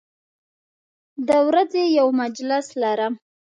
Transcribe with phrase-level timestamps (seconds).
[1.27, 3.13] د ورځې یو مجلس لرم